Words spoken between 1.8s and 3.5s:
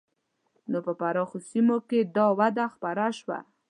کې دا وده خپره شوه.